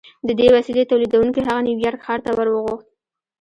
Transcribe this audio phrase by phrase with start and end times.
[0.27, 2.87] د دې وسیلې تولیدوونکي هغه نیویارک ښار ته ور وغوښت